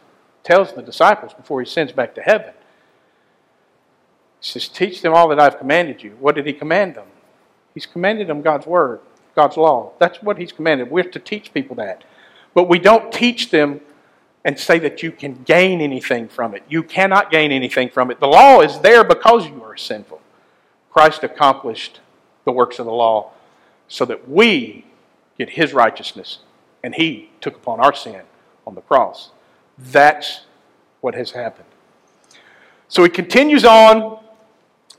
[0.44, 2.54] tells the disciples before he sends back to heaven.
[4.42, 6.18] Says, Teach them all that I've commanded you.
[6.20, 7.08] What did he command them?
[7.74, 9.00] He's commanded them God's word,
[9.36, 9.94] God's law.
[10.00, 10.92] That's what he's commanded.
[10.92, 12.04] We're to teach people that.
[12.54, 13.80] But we don't teach them
[14.44, 16.64] and say that you can gain anything from it.
[16.68, 18.20] You cannot gain anything from it.
[18.20, 20.20] The law is there because you are sinful.
[20.92, 22.00] Christ accomplished
[22.44, 23.32] the works of the law
[23.88, 24.86] so that we
[25.38, 26.40] get his righteousness,
[26.84, 28.22] and he took upon our sin
[28.66, 29.32] on the cross.
[29.78, 30.42] That's
[31.02, 31.68] what has happened.
[32.88, 34.21] So he continues on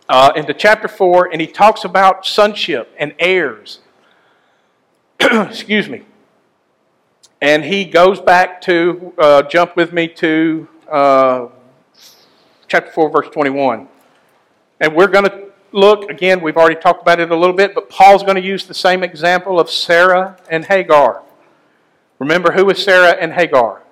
[0.09, 3.81] uh, into chapter 4, and he talks about sonship and heirs.
[5.21, 6.03] Excuse me.
[7.41, 11.49] And he goes back to, uh, jump with me to uh,
[12.69, 13.89] chapter 4, verse 21.
[14.81, 17.89] And we're going to look, again, we've already talked about it a little bit, but
[17.89, 21.23] Paul's going to use the same example of Sarah and Hagar.
[22.19, 23.83] Remember who is Sarah and Hagar?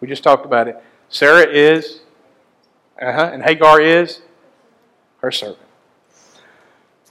[0.00, 0.80] We just talked about it.
[1.08, 2.02] Sarah is,
[3.00, 4.20] uh-huh, and Hagar is
[5.18, 5.58] her servant.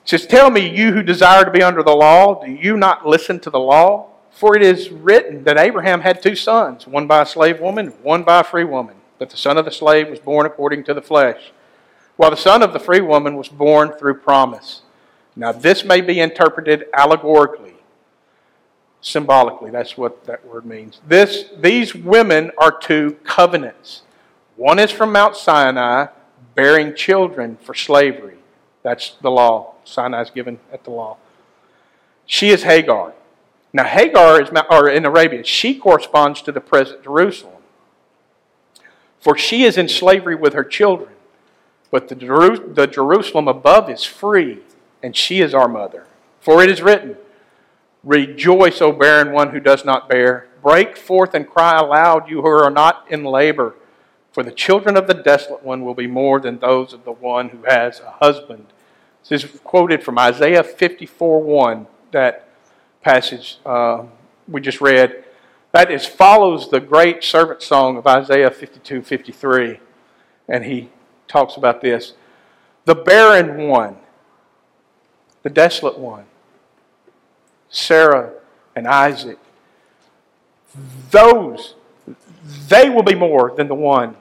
[0.04, 3.06] It says, Tell me, you who desire to be under the law, do you not
[3.06, 4.10] listen to the law?
[4.32, 8.24] For it is written that Abraham had two sons, one by a slave woman, one
[8.24, 8.96] by a free woman.
[9.18, 11.52] But the son of the slave was born according to the flesh,
[12.18, 14.84] while the son of the free woman was born through promise.
[15.36, 17.74] Now, this may be interpreted allegorically.
[19.02, 21.00] Symbolically, that's what that word means.
[21.08, 24.02] This, these women are two covenants.
[24.56, 26.08] One is from Mount Sinai,
[26.58, 28.40] bearing children for slavery.
[28.82, 29.76] That's the law.
[29.84, 31.18] Sinai is given at the law.
[32.26, 33.14] She is Hagar.
[33.72, 35.44] Now, Hagar is or in Arabia.
[35.44, 37.62] She corresponds to the present Jerusalem.
[39.20, 41.12] For she is in slavery with her children.
[41.92, 44.60] But the, the Jerusalem above is free,
[45.04, 46.08] and she is our mother.
[46.42, 47.18] For it is written,
[48.04, 50.48] Rejoice, O barren one who does not bear.
[50.64, 53.76] Break forth and cry aloud, you who are not in labor.
[54.38, 57.50] For the children of the desolate one will be more than those of the one
[57.50, 58.68] who has a husband.
[59.28, 62.48] This is quoted from Isaiah 54 1, that
[63.02, 64.04] passage uh,
[64.48, 65.24] we just read.
[65.72, 69.80] That is follows the great servant song of Isaiah 52 53.
[70.48, 70.92] And he
[71.28, 72.14] talks about this.
[72.86, 73.98] The barren one,
[75.42, 76.26] the desolate one,
[77.72, 78.34] Sarah
[78.76, 79.40] and Isaac,
[81.10, 81.74] those,
[82.70, 84.16] they will be more than the one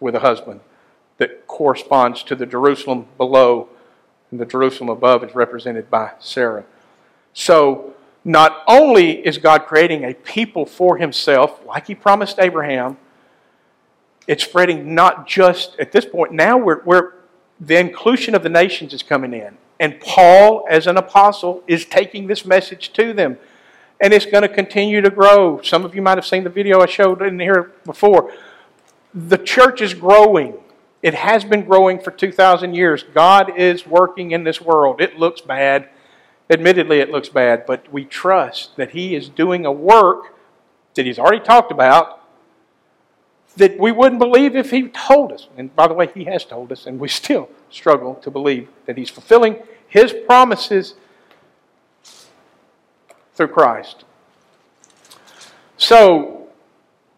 [0.00, 0.60] with a husband
[1.18, 3.68] that corresponds to the Jerusalem below,
[4.30, 6.64] and the Jerusalem above is represented by Sarah.
[7.34, 7.94] So,
[8.24, 12.98] not only is God creating a people for himself, like he promised Abraham,
[14.26, 17.12] it's spreading not just at this point, now we're, we're
[17.58, 19.56] the inclusion of the nations is coming in.
[19.78, 23.38] And Paul, as an apostle, is taking this message to them.
[24.00, 25.60] And it's going to continue to grow.
[25.62, 28.32] Some of you might have seen the video I showed in here before.
[29.14, 30.54] The church is growing.
[31.02, 33.02] It has been growing for 2,000 years.
[33.14, 35.00] God is working in this world.
[35.00, 35.88] It looks bad.
[36.48, 40.36] Admittedly, it looks bad, but we trust that He is doing a work
[40.94, 42.18] that He's already talked about
[43.56, 45.48] that we wouldn't believe if He told us.
[45.56, 48.96] And by the way, He has told us, and we still struggle to believe that
[48.96, 49.56] He's fulfilling
[49.88, 50.94] His promises
[53.34, 54.04] through Christ.
[55.76, 56.48] So,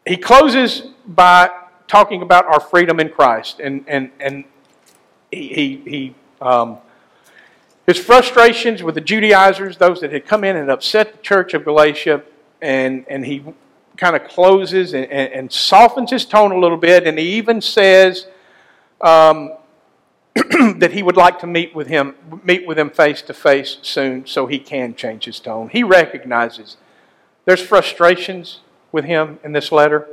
[0.06, 1.50] He closes by
[1.92, 3.60] talking about our freedom in Christ.
[3.60, 4.44] And, and, and
[5.30, 6.78] he, he, um,
[7.86, 11.66] his frustrations with the Judaizers, those that had come in and upset the church of
[11.66, 12.22] Galatia,
[12.62, 13.44] and, and he
[13.98, 17.60] kind of closes and, and, and softens his tone a little bit, and he even
[17.60, 18.26] says
[19.02, 19.52] um,
[20.34, 24.26] that he would like to meet with him, meet with him face to face soon,
[24.26, 25.68] so he can change his tone.
[25.68, 26.78] He recognizes
[27.44, 28.60] there's frustrations
[28.92, 30.08] with him in this letter.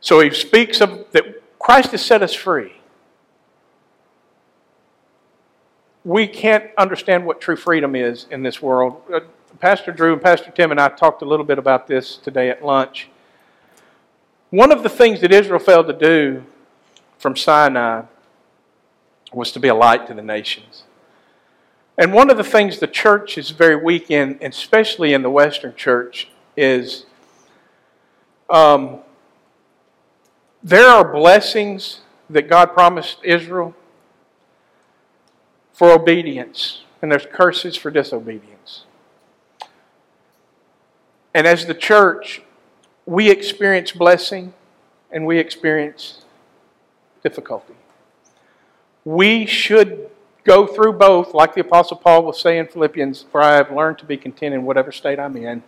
[0.00, 2.78] So he speaks of that Christ has set us free.
[6.08, 9.02] we can't understand what true freedom is in this world.
[9.12, 9.20] Uh,
[9.60, 12.64] Pastor Drew and Pastor Tim and I talked a little bit about this today at
[12.64, 13.10] lunch.
[14.48, 16.44] One of the things that Israel failed to do
[17.18, 18.04] from Sinai
[19.34, 20.84] was to be a light to the nations.
[21.98, 25.74] And one of the things the church is very weak in, especially in the Western
[25.74, 27.04] church, is
[28.48, 29.00] um,
[30.62, 32.00] there are blessings
[32.30, 33.74] that God promised Israel
[35.72, 38.84] for obedience, and there's curses for disobedience.
[41.32, 42.42] And as the church,
[43.06, 44.52] we experience blessing
[45.10, 46.24] and we experience
[47.22, 47.74] difficulty.
[49.04, 50.10] We should
[50.44, 53.98] go through both, like the Apostle Paul will say in Philippians, for I have learned
[53.98, 55.62] to be content in whatever state I'm in,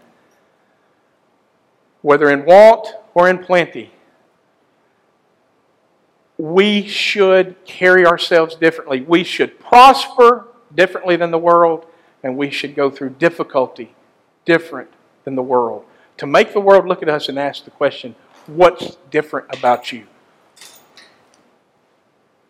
[2.02, 3.92] whether in want or in plenty
[6.40, 9.02] we should carry ourselves differently.
[9.02, 11.84] We should prosper differently than the world,
[12.22, 13.94] and we should go through difficulty
[14.46, 14.88] different
[15.24, 15.84] than the world.
[16.16, 18.14] To make the world look at us and ask the question,
[18.46, 20.06] what's different about you?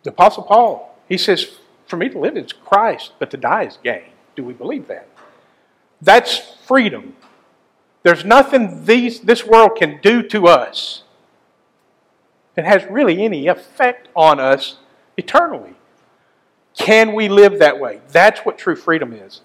[0.03, 3.77] The Apostle Paul, he says, for me to live is Christ, but to die is
[3.83, 4.11] gain.
[4.37, 5.09] Do we believe that?
[6.01, 7.17] That's freedom.
[8.03, 11.03] There's nothing these, this world can do to us
[12.55, 14.77] that has really any effect on us
[15.17, 15.75] eternally.
[16.77, 18.01] Can we live that way?
[18.09, 19.41] That's what true freedom is.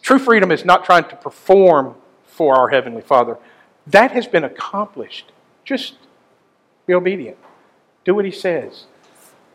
[0.00, 1.94] True freedom is not trying to perform
[2.24, 3.36] for our Heavenly Father.
[3.86, 5.32] That has been accomplished.
[5.64, 5.94] Just
[6.86, 7.36] be obedient.
[8.04, 8.84] Do what He says.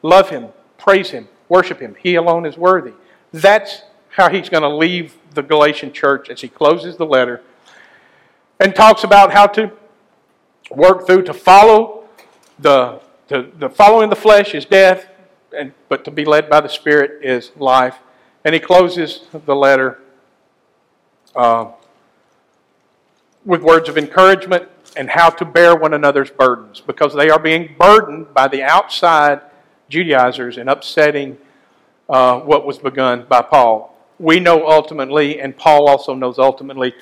[0.01, 0.49] Love Him.
[0.77, 1.27] Praise Him.
[1.49, 1.95] Worship Him.
[2.01, 2.93] He alone is worthy.
[3.31, 7.41] That's how He's going to leave the Galatian church as He closes the letter
[8.59, 9.71] and talks about how to
[10.71, 12.04] work through to follow
[12.59, 15.07] the, the, the following the flesh is death,
[15.57, 17.97] and, but to be led by the Spirit is life.
[18.43, 19.99] And he closes the letter
[21.35, 21.71] uh,
[23.43, 27.75] with words of encouragement and how to bear one another's burdens because they are being
[27.77, 29.41] burdened by the outside
[29.89, 31.37] Judaizers and upsetting
[32.09, 33.95] uh, what was begun by Paul.
[34.19, 36.93] We know ultimately, and Paul also knows ultimately,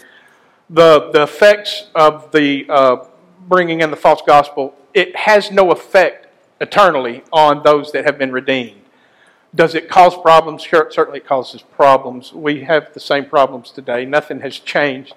[0.70, 3.06] the, the effects of the uh,
[3.48, 6.28] bringing in the false gospel, it has no effect
[6.62, 8.82] eternally on those that have been redeemed.
[9.56, 10.64] Does it cause problems?
[10.64, 12.34] Sure, it causes problems.
[12.34, 14.06] We have the same problems today.
[14.06, 15.14] Nothing has changed.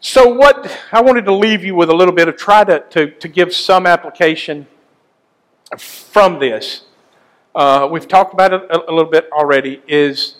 [0.00, 3.12] So, what I wanted to leave you with a little bit of try to, to,
[3.12, 4.66] to give some application
[5.78, 6.82] from this.
[7.54, 9.80] Uh, we've talked about it a, a little bit already.
[9.86, 10.36] Is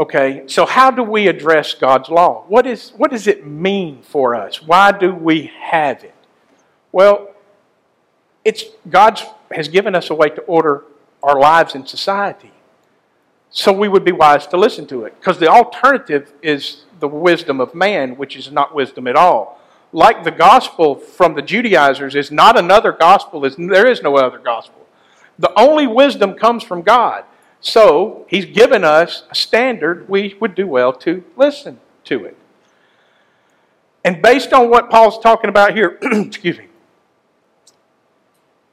[0.00, 2.44] okay, so how do we address God's law?
[2.48, 4.62] What, is, what does it mean for us?
[4.62, 6.14] Why do we have it?
[6.90, 7.34] Well,
[8.42, 9.20] it's God
[9.52, 10.84] has given us a way to order
[11.22, 12.50] our lives in society.
[13.50, 15.14] So we would be wise to listen to it.
[15.20, 19.60] Because the alternative is the wisdom of man, which is not wisdom at all.
[19.92, 24.86] Like the gospel from the Judaizers is not another gospel, there is no other gospel.
[25.38, 27.24] The only wisdom comes from God.
[27.60, 32.36] So he's given us a standard, we would do well to listen to it.
[34.04, 36.68] And based on what Paul's talking about here, excuse me,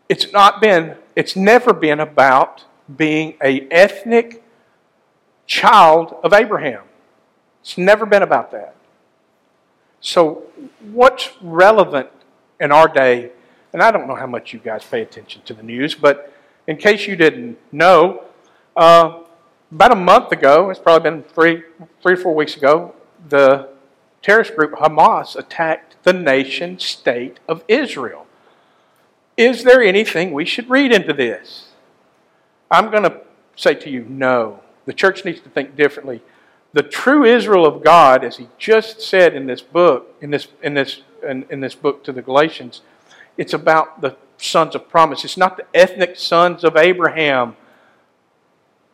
[0.08, 2.64] it's not been, it's never been about
[2.96, 4.42] being a ethnic
[5.46, 6.84] child of Abraham.
[7.62, 8.76] It's never been about that.
[10.00, 10.44] So,
[10.92, 12.10] what's relevant
[12.62, 13.32] in our day,
[13.74, 16.34] and I don't know how much you guys pay attention to the news, but
[16.68, 18.24] in case you didn't know,
[18.78, 19.24] uh,
[19.72, 21.64] about a month ago, it's probably been three,
[22.02, 22.94] three or four weeks ago,
[23.28, 23.70] the
[24.22, 28.28] terrorist group Hamas attacked the nation state of Israel.
[29.36, 31.70] Is there anything we should read into this?
[32.72, 33.22] I'm going to
[33.56, 34.62] say to you, no.
[34.86, 36.22] The church needs to think differently.
[36.74, 40.76] The true Israel of God, as he just said in this book, in this, in
[40.76, 42.82] this, in, in this book to the Galatians,
[43.38, 45.26] it's about the sons of promise.
[45.26, 47.56] It's not the ethnic sons of Abraham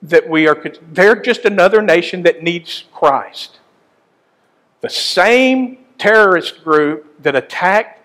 [0.03, 0.61] that we are.
[0.91, 3.59] They're just another nation that needs Christ.
[4.81, 7.99] The same terrorist group that attacked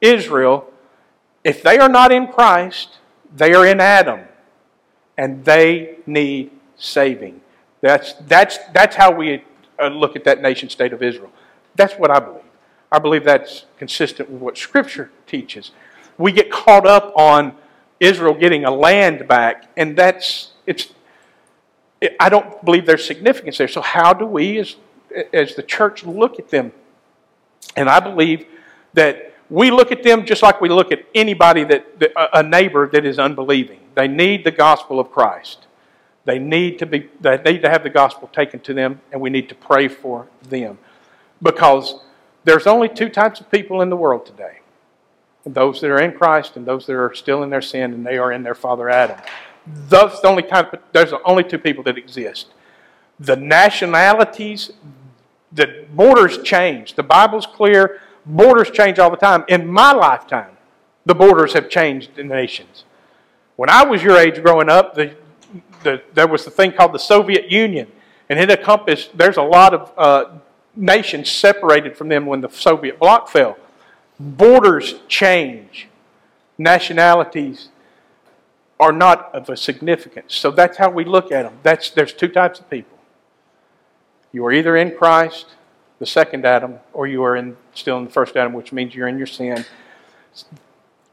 [0.00, 0.72] Israel
[1.44, 2.98] if they are not in Christ,
[3.34, 4.20] they are in Adam,
[5.16, 7.40] and they need saving.
[7.80, 9.44] That's, that's, that's how we
[9.80, 11.32] uh, look at that nation state of Israel.
[11.74, 12.42] That's what I believe.
[12.92, 15.72] I believe that's consistent with what Scripture teaches.
[16.18, 17.56] We get caught up on
[17.98, 20.92] Israel getting a land back, and that's it's.
[22.18, 23.68] I don't believe there's significance there.
[23.68, 24.76] So how do we, as
[25.32, 26.72] as the church, look at them?
[27.76, 28.46] And I believe
[28.94, 31.86] that we look at them just like we look at anybody that,
[32.32, 33.80] a neighbor that is unbelieving.
[33.94, 35.66] They need the gospel of Christ.
[36.24, 39.28] They need to be they need to have the gospel taken to them and we
[39.28, 40.78] need to pray for them.
[41.42, 42.00] Because
[42.44, 44.60] there's only two types of people in the world today.
[45.44, 48.18] Those that are in Christ and those that are still in their sin and they
[48.18, 49.18] are in their father Adam.
[49.66, 52.48] Those the only type there's only two people that exist.
[53.20, 54.72] The nationalities,
[55.52, 56.94] the borders change.
[56.94, 59.44] The Bible's clear Borders change all the time.
[59.48, 60.56] In my lifetime,
[61.04, 62.84] the borders have changed in nations.
[63.56, 65.14] When I was your age growing up, the,
[65.82, 67.90] the, there was the thing called the Soviet Union,
[68.28, 70.30] and it encompassed, there's a lot of uh,
[70.76, 73.56] nations separated from them when the Soviet bloc fell.
[74.20, 75.88] Borders change,
[76.56, 77.68] nationalities
[78.82, 80.34] are not of a significance.
[80.34, 81.58] So that's how we look at them.
[81.62, 82.98] That's, there's two types of people.
[84.32, 85.46] You are either in Christ
[86.00, 89.06] the second Adam, or you are in, still in the first Adam, which means you're
[89.06, 89.64] in your sin.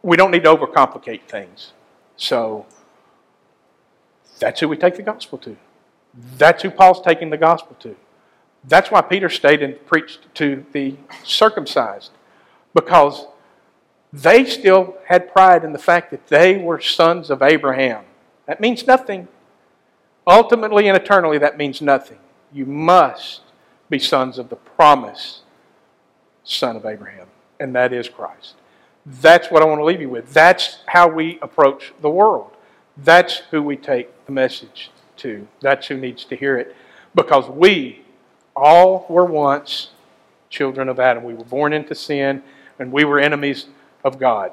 [0.02, 1.74] We don't need to overcomplicate things.
[2.18, 2.66] So
[4.40, 5.56] that's who we take the gospel to.
[6.40, 7.96] That's who Paul's taking the gospel to.
[8.64, 12.10] That's why Peter stayed and preached to the circumcised,
[12.74, 13.28] because
[14.12, 18.04] they still had pride in the fact that they were sons of Abraham.
[18.48, 19.28] That means nothing.
[20.26, 22.18] Ultimately and eternally, that means nothing.
[22.52, 23.42] You must
[23.90, 25.42] be sons of the promised
[26.44, 27.28] son of Abraham,
[27.60, 28.56] and that is Christ.
[29.06, 30.34] That's what I want to leave you with.
[30.34, 32.52] That's how we approach the world.
[32.98, 35.48] That's who we take the message to.
[35.62, 36.76] That's who needs to hear it.
[37.16, 38.04] Because we
[38.56, 39.92] all were once
[40.50, 41.24] children of Adam.
[41.24, 42.44] We were born into sin,
[42.78, 43.68] and we were enemies
[44.04, 44.52] of God.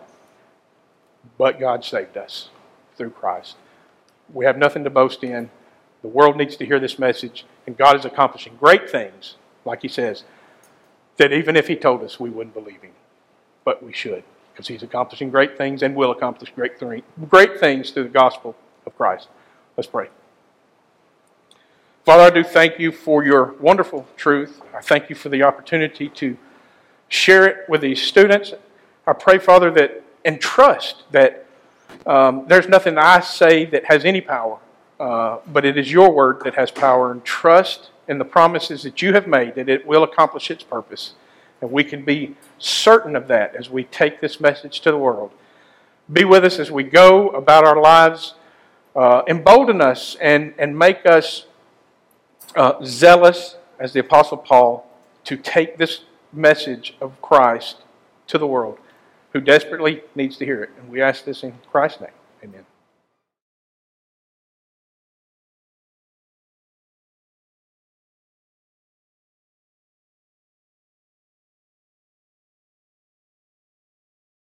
[1.39, 2.51] But God saved us
[2.97, 3.57] through Christ.
[4.33, 5.51] We have nothing to boast in.
[6.03, 9.89] The world needs to hear this message, and God is accomplishing great things, like He
[9.89, 10.25] says,
[11.17, 12.93] that even if He told us, we wouldn't believe Him.
[13.65, 14.23] But we should,
[14.53, 18.55] because He's accomplishing great things and will accomplish great, th- great things through the gospel
[18.85, 19.29] of Christ.
[19.77, 20.09] Let's pray.
[22.05, 24.63] Father, I do thank you for your wonderful truth.
[24.73, 26.37] I thank you for the opportunity to
[27.09, 28.55] share it with these students.
[29.07, 31.47] I pray, Father, that and trust that
[32.07, 34.59] um, there's nothing I say that has any power
[34.99, 39.03] Uh, but it is your word that has power and trust in the promises that
[39.03, 41.15] you have made that it will accomplish its purpose.
[41.61, 45.33] And we can be certain of that as we take this message to the world.
[46.11, 48.35] Be with us as we go about our lives.
[48.95, 51.47] Uh, embolden us and, and make us
[52.55, 54.87] uh, zealous, as the Apostle Paul,
[55.25, 57.83] to take this message of Christ
[58.29, 58.79] to the world
[59.37, 60.71] who desperately needs to hear it.
[60.81, 62.11] And we ask this in Christ's name.
[62.43, 62.65] Amen.